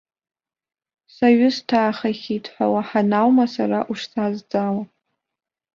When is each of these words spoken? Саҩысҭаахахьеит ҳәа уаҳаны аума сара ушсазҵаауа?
Саҩысҭаахахьеит 1.13 2.45
ҳәа 2.53 2.65
уаҳаны 2.73 3.15
аума 3.19 3.45
сара 3.53 3.79
ушсазҵаауа? 3.91 4.83